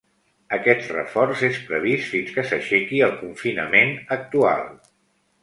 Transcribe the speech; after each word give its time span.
Aquest 0.55 0.87
reforç 0.95 1.43
és 1.47 1.59
previst 1.67 2.09
fins 2.15 2.33
que 2.39 2.47
s’aixequi 2.49 3.03
el 3.09 3.15
confinament 3.21 3.95
actual. 4.19 4.67